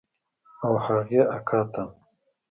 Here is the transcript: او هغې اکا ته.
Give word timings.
او 0.63 0.73
هغې 0.85 1.21
اکا 1.35 1.61
ته. 1.71 1.83